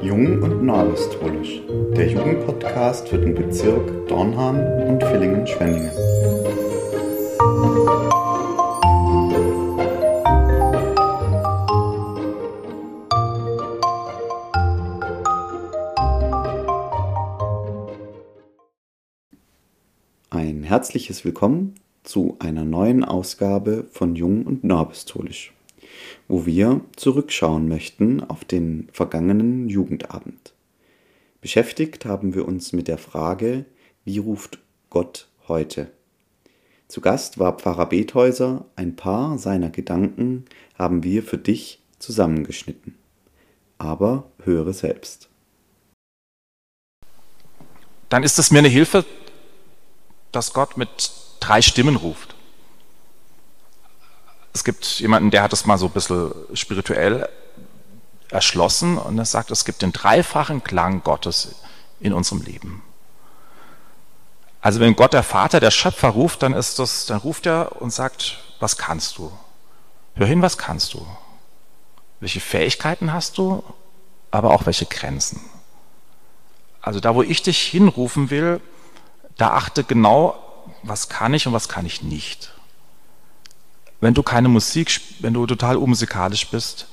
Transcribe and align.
Jung 0.00 0.42
und 0.42 0.64
Neuapostolisch, 0.64 1.60
der 1.96 2.08
Jugendpodcast 2.08 3.08
für 3.08 3.18
den 3.18 3.34
Bezirk 3.34 4.08
Dornhahn 4.08 4.88
und 4.88 5.02
Villingen-Schwenningen. 5.02 5.90
Ein 20.30 20.62
herzliches 20.62 21.24
Willkommen 21.24 21.74
zu 22.04 22.36
einer 22.38 22.64
neuen 22.64 23.04
Ausgabe 23.04 23.84
von 23.90 24.16
Jung 24.16 24.46
und 24.46 24.64
Neuapostolisch 24.64 25.52
wo 26.28 26.44
wir 26.44 26.82
zurückschauen 26.94 27.68
möchten 27.68 28.22
auf 28.22 28.44
den 28.44 28.88
vergangenen 28.92 29.68
Jugendabend. 29.68 30.52
Beschäftigt 31.40 32.04
haben 32.04 32.34
wir 32.34 32.46
uns 32.46 32.72
mit 32.72 32.86
der 32.86 32.98
Frage, 32.98 33.64
wie 34.04 34.18
ruft 34.18 34.58
Gott 34.90 35.28
heute? 35.48 35.90
Zu 36.86 37.00
Gast 37.00 37.38
war 37.38 37.58
Pfarrer 37.58 37.86
Bethäuser, 37.86 38.66
ein 38.76 38.96
paar 38.96 39.38
seiner 39.38 39.70
Gedanken 39.70 40.44
haben 40.78 41.02
wir 41.02 41.22
für 41.22 41.38
dich 41.38 41.82
zusammengeschnitten. 41.98 42.96
Aber 43.78 44.30
höre 44.44 44.72
selbst. 44.72 45.28
Dann 48.08 48.22
ist 48.22 48.38
es 48.38 48.50
mir 48.50 48.58
eine 48.58 48.68
Hilfe, 48.68 49.04
dass 50.32 50.52
Gott 50.52 50.76
mit 50.76 51.12
drei 51.40 51.62
Stimmen 51.62 51.96
ruft 51.96 52.37
es 54.58 54.64
gibt 54.64 54.98
jemanden, 54.98 55.30
der 55.30 55.44
hat 55.44 55.52
es 55.52 55.66
mal 55.66 55.78
so 55.78 55.86
ein 55.86 55.92
bisschen 55.92 56.34
spirituell 56.52 57.28
erschlossen 58.28 58.98
und 58.98 59.16
er 59.16 59.24
sagt, 59.24 59.52
es 59.52 59.64
gibt 59.64 59.82
den 59.82 59.92
dreifachen 59.92 60.64
Klang 60.64 61.04
Gottes 61.04 61.54
in 62.00 62.12
unserem 62.12 62.42
Leben. 62.42 62.82
Also 64.60 64.80
wenn 64.80 64.96
Gott 64.96 65.12
der 65.12 65.22
Vater, 65.22 65.60
der 65.60 65.70
Schöpfer 65.70 66.08
ruft, 66.08 66.42
dann 66.42 66.54
ist 66.54 66.80
das, 66.80 67.06
dann 67.06 67.18
ruft 67.18 67.46
er 67.46 67.80
und 67.80 67.92
sagt, 67.92 68.38
was 68.58 68.76
kannst 68.76 69.18
du? 69.18 69.30
Hör 70.16 70.26
hin, 70.26 70.42
was 70.42 70.58
kannst 70.58 70.92
du? 70.94 71.06
Welche 72.18 72.40
Fähigkeiten 72.40 73.12
hast 73.12 73.38
du, 73.38 73.62
aber 74.32 74.50
auch 74.50 74.66
welche 74.66 74.86
Grenzen? 74.86 75.40
Also 76.82 76.98
da, 76.98 77.14
wo 77.14 77.22
ich 77.22 77.42
dich 77.42 77.60
hinrufen 77.60 78.30
will, 78.30 78.60
da 79.36 79.50
achte 79.52 79.84
genau, 79.84 80.36
was 80.82 81.08
kann 81.08 81.32
ich 81.32 81.46
und 81.46 81.52
was 81.52 81.68
kann 81.68 81.86
ich 81.86 82.02
nicht 82.02 82.57
wenn 84.00 84.14
du 84.14 84.22
keine 84.22 84.48
Musik, 84.48 85.00
wenn 85.20 85.34
du 85.34 85.46
total 85.46 85.76
unmusikalisch 85.76 86.48
bist, 86.48 86.86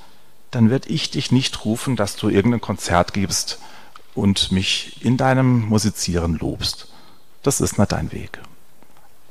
dann 0.51 0.69
werde 0.69 0.89
ich 0.89 1.11
dich 1.11 1.31
nicht 1.31 1.65
rufen, 1.65 1.95
dass 1.95 2.15
du 2.15 2.29
irgendein 2.29 2.61
Konzert 2.61 3.13
gibst 3.13 3.59
und 4.13 4.51
mich 4.51 5.03
in 5.03 5.17
deinem 5.17 5.65
Musizieren 5.67 6.37
lobst. 6.37 6.87
Das 7.43 7.61
ist 7.61 7.77
nicht 7.77 7.91
dein 7.91 8.11
Weg. 8.11 8.39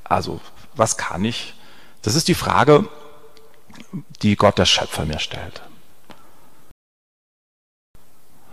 Also, 0.04 0.40
was 0.74 0.96
kann 0.96 1.24
ich? 1.24 1.54
Das 2.02 2.14
ist 2.14 2.28
die 2.28 2.34
Frage, 2.34 2.88
die 4.22 4.36
Gott 4.36 4.58
der 4.58 4.66
Schöpfer 4.66 5.04
mir 5.04 5.18
stellt. 5.18 5.62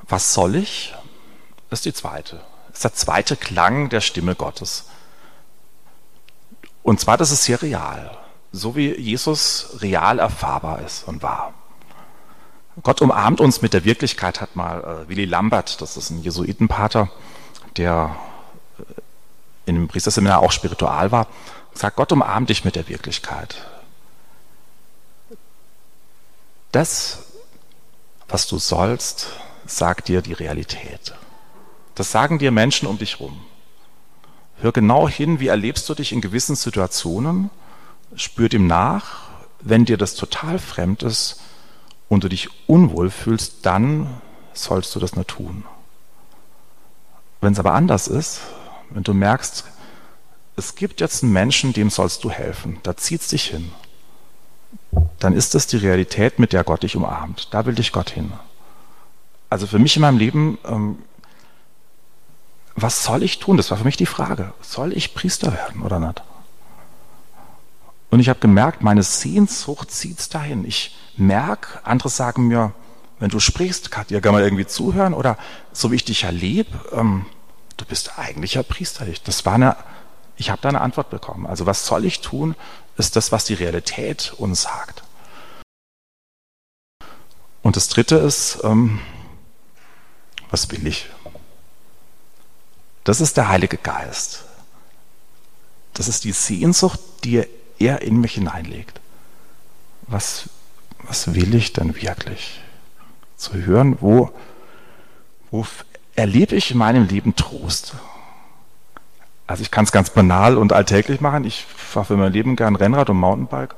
Was 0.08 0.34
soll 0.34 0.56
ich? 0.56 0.96
Das 1.70 1.80
ist 1.80 1.86
die 1.86 1.94
zweite. 1.94 2.42
Das 2.70 2.78
ist 2.78 2.84
der 2.84 2.94
zweite 2.94 3.36
Klang 3.36 3.90
der 3.90 4.02
Stimme 4.02 4.36
Gottes. 4.36 4.86
Und 6.84 7.00
zwar, 7.00 7.18
das 7.18 7.32
ist 7.32 7.44
sehr 7.44 7.62
real 7.62 8.18
so 8.52 8.76
wie 8.76 8.94
Jesus 8.98 9.78
real 9.82 10.20
erfahrbar 10.20 10.82
ist 10.82 11.08
und 11.08 11.24
war. 11.24 11.54
Gott 12.84 13.02
umarmt 13.02 13.40
uns 13.40 13.62
mit 13.62 13.74
der 13.74 13.86
Wirklichkeit, 13.86 14.42
hat 14.42 14.56
mal 14.56 15.06
äh, 15.06 15.10
Willy 15.10 15.26
Lambert, 15.26 15.82
das 15.82 15.98
ist 15.98 16.10
ein 16.10 16.22
Jesuitenpater, 16.22 17.10
der 17.78 18.16
äh, 18.80 18.84
in 19.66 19.76
dem 19.76 19.88
Priesterseminar 19.88 20.40
auch 20.40 20.52
spiritual 20.52 21.12
war, 21.12 21.28
sagt, 21.74 21.96
Gott 21.96 22.12
umarmt 22.12 22.50
dich 22.50 22.66
mit 22.66 22.76
der 22.76 22.88
Wirklichkeit. 22.88 23.66
Das, 26.72 27.20
was 28.28 28.48
du 28.48 28.58
sollst, 28.58 29.28
sagt 29.66 30.08
dir 30.08 30.22
die 30.22 30.34
Realität. 30.34 31.14
Das 31.96 32.12
sagen 32.12 32.40
dir 32.40 32.52
Menschen 32.52 32.88
um 32.88 32.98
dich 32.98 33.20
rum. 33.20 33.42
Hör 34.62 34.72
genau 34.72 35.10
hin, 35.10 35.40
wie 35.40 35.48
erlebst 35.48 35.90
du 35.90 35.94
dich 35.94 36.12
in 36.12 36.22
gewissen 36.22 36.56
Situationen 36.56 37.50
spür 38.16 38.50
dem 38.50 38.68
nach, 38.68 39.30
wenn 39.60 39.86
dir 39.86 39.98
das 39.98 40.16
total 40.16 40.60
fremd 40.60 41.04
ist 41.04 41.42
und 42.10 42.24
du 42.24 42.30
dich 42.30 42.50
unwohl 42.68 43.10
fühlst, 43.10 43.66
dann 43.66 44.22
sollst 44.54 44.94
du 44.96 45.00
das 45.00 45.16
nur 45.16 45.26
tun. 45.26 45.64
Wenn 47.40 47.54
es 47.54 47.60
aber 47.60 47.74
anders 47.74 48.08
ist, 48.08 48.42
wenn 48.90 49.04
du 49.04 49.14
merkst, 49.14 49.66
es 50.56 50.76
gibt 50.76 51.02
jetzt 51.02 51.24
einen 51.24 51.34
Menschen, 51.34 51.74
dem 51.74 51.90
sollst 51.90 52.24
du 52.24 52.30
helfen, 52.30 52.80
da 52.84 52.98
zieht 52.98 53.22
es 53.22 53.28
dich 53.30 53.46
hin, 53.46 53.72
dann 55.20 55.34
ist 55.34 55.56
das 55.56 55.68
die 55.68 55.78
Realität, 55.78 56.40
mit 56.40 56.54
der 56.54 56.64
Gott 56.64 56.84
dich 56.84 56.96
umarmt. 56.96 57.48
Da 57.52 57.66
will 57.66 57.76
dich 57.76 57.92
Gott 57.92 58.10
hin. 58.10 58.34
Also 59.50 59.68
für 59.68 59.80
mich 59.80 59.96
in 59.96 60.02
meinem 60.02 60.18
Leben, 60.18 60.58
ähm, 60.66 60.98
was 62.76 63.04
soll 63.04 63.24
ich 63.24 63.40
tun? 63.40 63.58
Das 63.58 63.70
war 63.70 63.78
für 63.78 63.84
mich 63.84 63.98
die 63.98 64.06
Frage. 64.06 64.54
Soll 64.62 64.94
ich 64.94 65.14
Priester 65.14 65.54
werden 65.54 65.84
oder 65.84 66.00
nicht? 66.00 66.22
Und 68.12 68.20
ich 68.20 68.28
habe 68.28 68.40
gemerkt, 68.40 68.84
meine 68.84 69.04
Sehnsucht 69.04 69.90
zieht 69.90 70.20
es 70.20 70.30
dahin. 70.30 70.66
Ich 70.66 70.96
merke, 71.16 71.80
andere 71.86 72.10
sagen 72.10 72.48
mir, 72.48 72.74
wenn 73.20 73.30
du 73.30 73.40
sprichst, 73.40 73.90
kann 73.90 74.06
dir 74.08 74.20
gar 74.20 74.34
mal 74.34 74.44
irgendwie 74.44 74.68
zuhören 74.68 75.14
oder 75.14 75.38
so 75.72 75.92
wie 75.92 75.96
ich 75.96 76.04
dich 76.04 76.26
erlebe, 76.26 76.70
ähm, 76.92 77.26
du 77.78 77.86
bist 77.86 78.20
eigentlich 78.20 78.58
ein 78.58 78.66
Priester. 78.66 79.06
Das 79.24 79.46
war 79.46 79.54
eine, 79.54 79.78
ich 80.36 80.50
habe 80.50 80.62
da 80.62 80.70
eine 80.70 80.82
Antwort 80.82 81.10
bekommen. 81.10 81.48
Also 81.48 81.66
was 81.66 81.86
soll 81.86 82.04
ich 82.04 82.20
tun, 82.20 82.56
ist 82.98 83.16
das, 83.16 83.32
was 83.32 83.46
die 83.46 83.54
Realität 83.54 84.34
uns 84.38 84.64
sagt. 84.64 85.04
Und 87.62 87.78
das 87.78 87.88
Dritte 87.88 88.18
ist, 88.18 88.60
ähm, 88.64 89.00
was 90.50 90.70
will 90.70 90.86
ich? 90.86 91.10
Das 93.06 93.22
ist 93.22 93.38
der 93.38 93.48
Heilige 93.48 93.78
Geist. 93.78 94.44
Das 95.94 96.10
ist 96.10 96.26
die 96.26 96.34
Sehnsucht, 96.34 97.00
die 97.24 97.48
er 97.82 98.02
in 98.02 98.22
mich 98.22 98.36
hineinlegt. 98.36 99.00
Was, 100.08 100.50
was 101.04 101.34
will 101.34 101.56
ich 101.56 101.74
denn 101.74 101.96
wirklich? 101.96 102.62
Zu 103.38 103.54
hören, 103.54 103.98
wo, 104.02 104.32
wo 105.50 105.66
erlebe 106.16 106.56
ich 106.56 106.72
in 106.72 106.78
meinem 106.78 107.08
Leben 107.08 107.36
Trost? 107.36 107.96
Also 109.48 109.64
ich 109.64 109.72
kann 109.72 109.86
es 109.86 109.92
ganz 109.92 110.12
banal 110.12 110.58
und 110.58 110.74
alltäglich 110.74 111.22
machen. 111.22 111.44
Ich 111.44 111.66
fahre 111.66 112.06
für 112.06 112.18
mein 112.18 112.32
Leben 112.32 112.56
gern 112.56 112.76
Rennrad 112.76 113.10
und 113.10 113.18
Mountainbike. 113.18 113.76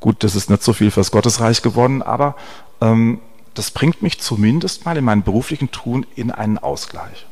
Gut, 0.00 0.22
das 0.24 0.34
ist 0.34 0.50
nicht 0.50 0.62
so 0.62 0.72
viel 0.72 0.90
fürs 0.90 1.10
Gottesreich 1.10 1.62
geworden, 1.62 2.02
aber 2.02 2.36
ähm, 2.80 3.20
das 3.54 3.70
bringt 3.70 4.02
mich 4.02 4.20
zumindest 4.20 4.84
mal 4.84 4.96
in 4.96 5.04
meinem 5.04 5.22
beruflichen 5.22 5.70
Tun 5.70 6.04
in 6.16 6.30
einen 6.30 6.58
Ausgleich. 6.58 7.26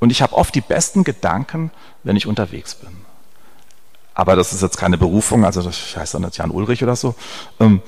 Und 0.00 0.10
ich 0.10 0.22
habe 0.22 0.34
oft 0.34 0.54
die 0.54 0.60
besten 0.60 1.04
Gedanken, 1.04 1.70
wenn 2.02 2.16
ich 2.16 2.26
unterwegs 2.26 2.74
bin 2.74 3.06
aber 4.16 4.34
das 4.34 4.54
ist 4.54 4.62
jetzt 4.62 4.78
keine 4.78 4.96
Berufung, 4.96 5.44
also 5.44 5.60
das 5.60 5.94
heißt 5.94 6.14
dann 6.14 6.22
nicht 6.22 6.38
Jan 6.38 6.50
Ulrich 6.50 6.82
oder 6.82 6.96
so, 6.96 7.14
ähm, 7.60 7.82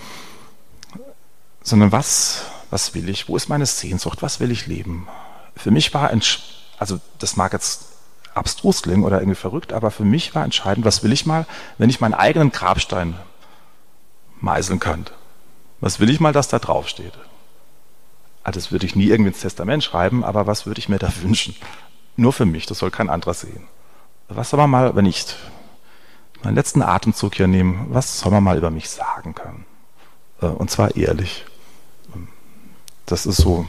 sondern 1.62 1.90
was, 1.90 2.42
was 2.68 2.94
will 2.94 3.08
ich, 3.08 3.30
wo 3.30 3.36
ist 3.36 3.48
meine 3.48 3.64
Sehnsucht, 3.64 4.20
was 4.20 4.38
will 4.38 4.50
ich 4.50 4.66
leben? 4.66 5.08
Für 5.56 5.70
mich 5.70 5.92
war, 5.94 6.10
also 6.78 7.00
das 7.18 7.36
mag 7.36 7.54
jetzt 7.54 7.86
abstrus 8.34 8.82
klingen 8.82 9.04
oder 9.04 9.20
irgendwie 9.20 9.40
verrückt, 9.40 9.72
aber 9.72 9.90
für 9.90 10.04
mich 10.04 10.34
war 10.34 10.44
entscheidend, 10.44 10.84
was 10.84 11.02
will 11.02 11.12
ich 11.12 11.24
mal, 11.24 11.46
wenn 11.78 11.88
ich 11.88 12.02
meinen 12.02 12.14
eigenen 12.14 12.52
Grabstein 12.52 13.14
meißeln 14.42 14.80
könnte? 14.80 15.12
Was 15.80 15.98
will 15.98 16.10
ich 16.10 16.20
mal, 16.20 16.34
dass 16.34 16.48
da 16.48 16.58
draufsteht? 16.58 17.14
Also 18.44 18.60
das 18.60 18.70
würde 18.70 18.84
ich 18.84 18.94
nie 18.94 19.06
irgendwie 19.06 19.30
ins 19.30 19.40
Testament 19.40 19.82
schreiben, 19.82 20.24
aber 20.24 20.46
was 20.46 20.66
würde 20.66 20.78
ich 20.78 20.90
mir 20.90 20.98
da 20.98 21.10
wünschen? 21.22 21.56
Nur 22.16 22.34
für 22.34 22.44
mich, 22.44 22.66
das 22.66 22.80
soll 22.80 22.90
kein 22.90 23.08
anderer 23.08 23.32
sehen. 23.32 23.66
Was 24.28 24.52
man 24.52 24.68
mal, 24.68 24.94
wenn 24.94 25.06
ich 25.06 25.24
meinen 26.42 26.54
letzten 26.54 26.82
Atemzug 26.82 27.34
hier 27.34 27.46
nehmen, 27.46 27.86
was 27.90 28.20
soll 28.20 28.32
man 28.32 28.44
mal 28.44 28.58
über 28.58 28.70
mich 28.70 28.88
sagen 28.90 29.34
können? 29.34 29.66
Äh, 30.40 30.46
und 30.46 30.70
zwar 30.70 30.96
ehrlich. 30.96 31.44
Das 33.06 33.24
ist 33.24 33.38
so 33.38 33.66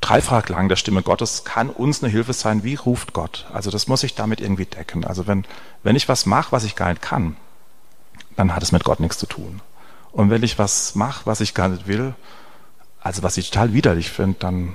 dreifach 0.00 0.48
lang 0.48 0.68
der 0.68 0.76
Stimme 0.76 1.02
Gottes 1.02 1.44
kann 1.44 1.70
uns 1.70 2.02
eine 2.02 2.10
Hilfe 2.10 2.32
sein. 2.32 2.64
Wie 2.64 2.74
ruft 2.74 3.12
Gott? 3.12 3.46
Also 3.52 3.70
das 3.70 3.86
muss 3.86 4.02
ich 4.02 4.14
damit 4.14 4.40
irgendwie 4.40 4.64
decken. 4.64 5.04
Also 5.04 5.26
wenn, 5.26 5.44
wenn 5.82 5.96
ich 5.96 6.08
was 6.08 6.26
mache, 6.26 6.52
was 6.52 6.64
ich 6.64 6.74
gar 6.74 6.88
nicht 6.88 7.02
kann, 7.02 7.36
dann 8.36 8.54
hat 8.54 8.62
es 8.62 8.72
mit 8.72 8.84
Gott 8.84 9.00
nichts 9.00 9.18
zu 9.18 9.26
tun. 9.26 9.60
Und 10.12 10.30
wenn 10.30 10.42
ich 10.42 10.58
was 10.58 10.94
mache, 10.94 11.26
was 11.26 11.40
ich 11.40 11.54
gar 11.54 11.68
nicht 11.68 11.86
will, 11.86 12.14
also 13.00 13.22
was 13.22 13.36
ich 13.36 13.50
total 13.50 13.72
widerlich 13.72 14.10
finde, 14.10 14.38
dann, 14.38 14.74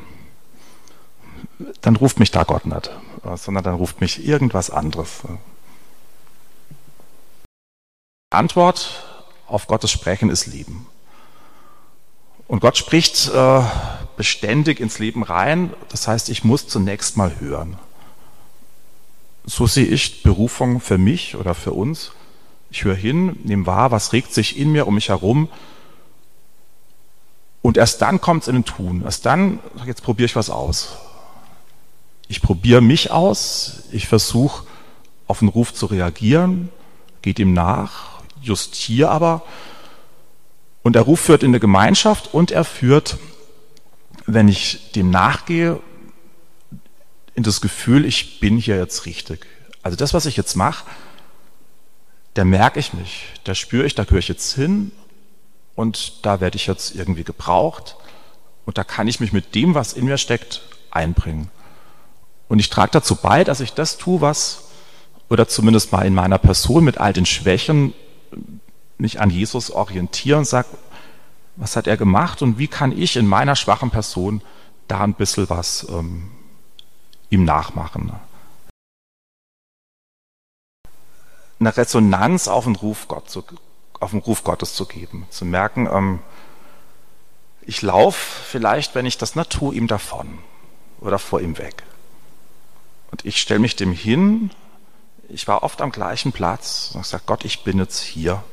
dann 1.81 1.95
ruft 1.95 2.19
mich 2.19 2.31
da 2.31 2.43
Gott 2.43 2.65
nicht, 2.65 2.89
sondern 3.35 3.63
dann 3.63 3.75
ruft 3.75 4.01
mich 4.01 4.25
irgendwas 4.25 4.69
anderes. 4.69 5.23
Antwort 8.30 9.04
auf 9.48 9.68
Gottes 9.68 9.92
Sprechen 9.92 10.30
ist 10.30 10.48
Leben. 10.48 10.88
Und 12.48 12.60
Gott 12.60 12.77
spricht 12.77 13.30
äh, 13.30 13.62
beständig 14.18 14.80
ins 14.80 15.00
Leben 15.00 15.24
rein. 15.24 15.74
Das 15.89 16.07
heißt, 16.07 16.30
ich 16.30 16.44
muss 16.44 16.68
zunächst 16.68 17.18
mal 17.18 17.39
hören. 17.39 17.77
So 19.45 19.68
sehe 19.68 19.86
ich 19.86 20.24
Berufung 20.24 20.80
für 20.80 20.98
mich 20.98 21.36
oder 21.36 21.54
für 21.54 21.72
uns. 21.72 22.12
Ich 22.69 22.83
höre 22.83 22.95
hin, 22.95 23.39
nehme 23.44 23.66
wahr, 23.66 23.92
was 23.92 24.13
regt 24.13 24.33
sich 24.33 24.57
in 24.57 24.72
mir 24.72 24.88
um 24.88 24.95
mich 24.95 25.10
herum. 25.10 25.50
Und 27.62 27.77
erst 27.77 28.01
dann 28.01 28.22
kommt 28.22 28.44
es 28.44 28.48
in 28.48 28.56
den 28.56 28.66
Tun. 28.66 29.04
Erst 29.04 29.25
dann, 29.25 29.60
jetzt 29.86 30.04
probiere 30.04 30.25
ich 30.25 30.36
was 30.36 30.50
aus. 30.50 30.98
Ich 32.27 32.42
probiere 32.42 32.81
mich 32.81 33.12
aus. 33.12 33.83
Ich 33.92 34.07
versuche 34.07 34.66
auf 35.27 35.39
den 35.39 35.48
Ruf 35.48 35.74
zu 35.74 35.88
reagieren, 35.88 36.69
geht 37.24 37.39
ihm 37.39 37.54
nach, 37.54 38.14
justiere 38.45 39.09
aber. 39.09 39.44
Und 40.83 40.94
der 40.94 41.01
Ruf 41.01 41.19
führt 41.19 41.44
in 41.44 41.50
eine 41.50 41.59
Gemeinschaft 41.59 42.33
und 42.33 42.51
er 42.51 42.63
führt, 42.63 43.18
wenn 44.25 44.47
ich 44.47 44.92
dem 44.94 45.09
nachgehe, 45.09 45.80
in 47.33 47.44
das 47.44 47.59
Gefühl, 47.59 48.06
ich 48.06 48.39
bin 48.39 48.57
hier 48.57 48.77
jetzt 48.77 49.06
richtig. 49.06 49.45
Also 49.83 49.97
das, 49.97 50.13
was 50.13 50.25
ich 50.25 50.38
jetzt 50.38 50.56
mache, 50.56 50.86
da 52.33 52.44
merke 52.44 52.80
ich 52.80 52.94
mich, 52.94 53.27
da 53.44 53.56
spüre 53.56 53.86
ich, 53.86 53.95
da 53.95 54.03
gehöre 54.03 54.19
ich 54.19 54.27
jetzt 54.27 54.53
hin 54.53 54.91
und 55.75 56.25
da 56.25 56.39
werde 56.39 56.57
ich 56.57 56.68
jetzt 56.68 56.95
irgendwie 56.95 57.24
gebraucht 57.24 57.95
und 58.65 58.77
da 58.77 58.83
kann 58.83 59.07
ich 59.07 59.19
mich 59.19 59.33
mit 59.33 59.56
dem, 59.56 59.74
was 59.75 59.94
in 59.94 60.06
mir 60.06 60.18
steckt, 60.18 60.62
einbringen. 60.91 61.50
Und 62.48 62.59
ich 62.59 62.69
trage 62.69 62.91
dazu 62.91 63.15
bei, 63.15 63.44
dass 63.44 63.59
ich 63.59 63.74
das 63.74 63.98
tue, 63.98 64.21
was, 64.21 64.65
oder 65.30 65.48
zumindest 65.48 65.91
mal 65.91 66.06
in 66.06 66.13
meiner 66.13 66.38
Person 66.38 66.83
mit 66.83 66.98
all 66.98 67.13
den 67.13 67.25
Schwächen, 67.25 67.94
mich 68.97 69.19
an 69.19 69.30
Jesus 69.30 69.71
orientiere 69.71 70.38
und 70.38 70.45
sage, 70.45 70.69
was 71.56 71.75
hat 71.75 71.88
er 71.88 71.97
gemacht 71.97 72.42
und 72.42 72.57
wie 72.57 72.68
kann 72.68 72.97
ich 72.97 73.15
in 73.15 73.27
meiner 73.27 73.56
schwachen 73.56 73.92
Person 73.92 74.42
da 74.88 75.01
ein 75.01 75.13
bisschen 75.13 75.50
was 75.50 75.88
ähm, 75.89 76.31
ihm 77.30 77.44
nachmachen. 77.44 78.12
Eine 81.59 81.75
Resonanz 81.75 82.47
auf 82.47 82.65
den 82.65 82.75
Ruf, 82.75 83.07
Gott 83.07 83.30
zu, 83.30 83.44
auf 84.00 84.12
den 84.12 84.19
Ruf 84.19 84.44
Gottes 84.44 84.75
zu 84.75 84.86
geben, 84.86 85.25
zu 85.30 85.45
merken, 85.45 85.88
ähm, 85.91 86.19
ich 87.68 87.81
laufe 87.81 88.44
vielleicht, 88.44 88.94
wenn 88.94 89.06
ich 89.06 89.18
das 89.18 89.33
tue, 89.50 89.74
ihm 89.74 89.88
davon 89.88 90.38
oder 91.00 91.18
vor 91.18 91.41
ihm 91.41 91.57
weg. 91.57 91.83
Und 93.12 93.25
ich 93.25 93.41
stelle 93.41 93.59
mich 93.59 93.75
dem 93.75 93.91
hin, 93.91 94.51
ich 95.30 95.48
war 95.48 95.63
oft 95.63 95.81
am 95.81 95.91
gleichen 95.91 96.31
Platz 96.31 96.91
und 96.94 97.06
sage, 97.06 97.24
Gott, 97.25 97.45
ich 97.45 97.63
bin 97.63 97.80
jetzt 97.80 98.01
hier. 98.01 98.44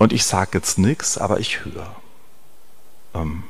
Und 0.00 0.14
ich 0.14 0.24
sage 0.24 0.52
jetzt 0.54 0.78
nichts, 0.78 1.18
aber 1.18 1.40
ich 1.40 1.62
höre. 1.62 1.94
Ähm, 3.12 3.42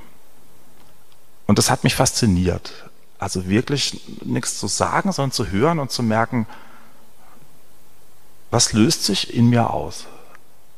und 1.47 1.61
das 1.61 1.71
hat 1.71 1.85
mich 1.85 1.95
fasziniert. 1.95 2.91
Also 3.21 3.49
wirklich 3.49 4.01
nichts 4.25 4.59
zu 4.59 4.67
sagen, 4.67 5.13
sondern 5.13 5.31
zu 5.31 5.47
hören 5.47 5.79
und 5.79 5.93
zu 5.93 6.03
merken, 6.03 6.49
was 8.51 8.73
löst 8.73 9.05
sich 9.05 9.33
in 9.33 9.49
mir 9.49 9.71
aus? 9.71 10.07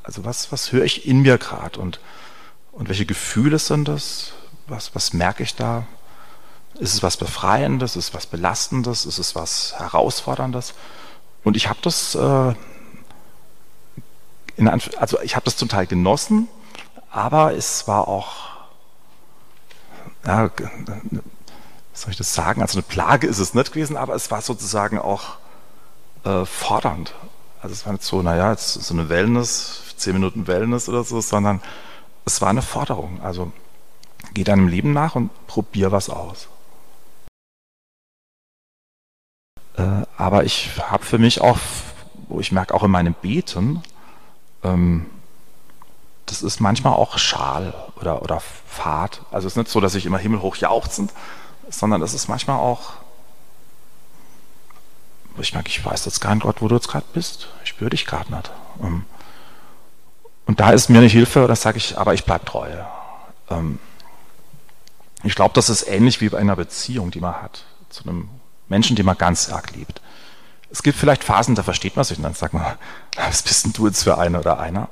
Also 0.03 0.27
was, 0.27 0.53
was 0.53 0.73
höre 0.73 0.85
ich 0.85 1.07
in 1.07 1.23
mir 1.23 1.39
gerade 1.39 1.81
und, 1.81 2.01
und 2.73 2.91
welche 2.91 3.07
Gefühle 3.07 3.59
sind 3.59 3.89
das? 3.89 4.35
Was, 4.67 4.95
was 4.95 5.15
merke 5.15 5.43
ich 5.43 5.55
da? 5.55 5.87
Ist 6.75 6.93
es 6.93 7.03
was 7.03 7.17
Befreiendes? 7.17 7.97
Ist 7.97 8.09
es 8.09 8.15
was 8.15 8.27
Belastendes? 8.27 9.07
Ist 9.07 9.19
es 9.19 9.35
was 9.35 9.73
Herausforderndes? 9.79 10.75
Und 11.45 11.57
ich 11.57 11.71
habe 11.71 11.79
das, 11.81 12.15
äh, 12.15 12.55
also 14.99 15.20
ich 15.20 15.34
habe 15.34 15.44
das 15.44 15.56
zum 15.56 15.69
Teil 15.69 15.87
genossen, 15.87 16.49
aber 17.10 17.54
es 17.54 17.87
war 17.88 18.08
auch, 18.08 18.32
ja, 20.26 20.50
soll 21.93 22.10
ich 22.10 22.16
das 22.16 22.34
sagen? 22.34 22.62
Also 22.62 22.78
eine 22.78 22.82
Plage 22.82 23.26
ist 23.26 23.38
es 23.38 23.54
nicht 23.54 23.72
gewesen, 23.72 23.96
aber 23.96 24.14
es 24.14 24.31
war 24.31 24.40
sozusagen 24.40 24.99
auch 24.99 25.37
äh, 26.25 26.44
fordernd. 26.44 27.14
Also 27.60 27.75
es 27.75 27.87
war 27.87 27.93
nicht 27.93 28.04
so, 28.04 28.22
naja, 28.22 28.50
jetzt 28.50 28.72
so 28.72 28.94
eine 28.94 29.08
Wellness, 29.08 29.94
zehn 29.96 30.14
Minuten 30.14 30.46
Wellness 30.46 30.88
oder 30.88 31.04
so, 31.04 31.20
sondern 31.20 31.60
es 32.25 32.40
war 32.40 32.49
eine 32.49 32.62
Forderung. 32.62 33.20
Also 33.22 33.52
geh 34.34 34.44
deinem 34.44 34.69
Leben 34.69 34.93
nach 34.93 35.14
und 35.14 35.31
probier 35.46 35.93
was 35.93 36.10
aus. 36.10 36.49
Äh, 39.76 40.02
aber 40.16 40.44
ich 40.44 40.70
habe 40.81 41.04
für 41.04 41.19
mich 41.19 41.40
auch, 41.40 41.58
wo 42.28 42.40
ich 42.40 42.52
merke, 42.52 42.75
auch 42.75 42.84
in 42.84 42.90
meinem 42.90 43.14
Beten, 43.14 43.82
ähm, 44.62 45.06
das 46.26 46.43
ist 46.43 46.61
manchmal 46.61 46.94
auch 46.94 47.19
schal 47.19 47.75
oder, 48.00 48.23
oder 48.23 48.41
fad. 48.41 49.23
Also 49.31 49.47
es 49.47 49.53
ist 49.53 49.56
nicht 49.56 49.70
so, 49.70 49.81
dass 49.81 49.94
ich 49.94 50.06
immer 50.06 50.19
himmelhoch 50.19 50.56
jauchzend, 50.56 51.12
sondern 51.69 52.03
es 52.03 52.14
ist 52.14 52.29
manchmal 52.29 52.59
auch, 52.59 52.94
ich 55.38 55.55
merke, 55.55 55.69
ich 55.69 55.85
weiß 55.85 56.05
jetzt 56.05 56.20
gar 56.20 56.35
nicht, 56.35 56.44
Gott, 56.44 56.61
wo 56.61 56.69
du 56.69 56.75
jetzt 56.75 56.88
gerade 56.88 57.06
bist. 57.12 57.49
Ich 57.64 57.70
spüre 57.70 57.91
dich 57.91 58.06
gerade 58.06 58.35
nicht. 58.35 58.50
Ähm, 58.82 59.05
und 60.47 60.61
da 60.61 60.70
ist 60.70 60.91
mir 60.91 60.99
eine 60.99 61.06
Hilfe, 61.06 61.47
da 61.47 61.56
sage 61.56 61.79
ich, 61.79 61.97
aber 61.97 62.14
ich 62.14 62.25
bleibe 62.25 62.44
treu. 62.44 62.69
Ähm, 63.49 63.79
ich 65.25 65.35
glaube, 65.35 65.55
das 65.55 65.70
ist 65.70 65.87
ähnlich 65.88 66.20
wie 66.20 66.29
bei 66.29 66.38
einer 66.38 66.56
Beziehung, 66.56 67.11
die 67.11 67.20
man 67.20 67.41
hat, 67.41 67.64
zu 67.88 68.05
einem 68.05 68.29
Menschen, 68.69 68.97
den 68.97 69.06
man 69.06 69.17
ganz 69.17 69.50
arg 69.50 69.73
liebt. 69.75 70.01
Es 70.73 70.83
gibt 70.83 70.99
vielleicht 70.99 71.23
Phasen, 71.23 71.55
da 71.55 71.63
versteht 71.63 71.97
man 71.97 72.05
sich 72.05 72.17
und 72.17 72.25
dann 72.25 72.35
sagt 72.35 72.55
man, 72.55 72.65
was 73.17 73.43
bist 73.43 73.65
denn 73.65 73.73
du 73.75 73.87
jetzt 73.87 74.03
für 74.03 74.19
einer 74.19 74.41
oder 74.41 74.59
einer? 74.59 74.89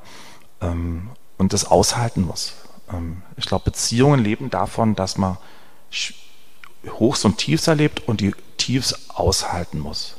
Ähm, 0.60 1.10
und 1.38 1.54
das 1.54 1.64
aushalten 1.64 2.20
muss. 2.20 2.52
Ich 3.36 3.46
glaube, 3.46 3.64
Beziehungen 3.66 4.22
leben 4.22 4.50
davon, 4.50 4.96
dass 4.96 5.16
man 5.16 5.38
Hochs 6.98 7.24
und 7.24 7.38
Tiefs 7.38 7.66
erlebt 7.66 8.06
und 8.08 8.20
die 8.20 8.34
Tiefs 8.56 9.10
aushalten 9.10 9.78
muss. 9.78 10.16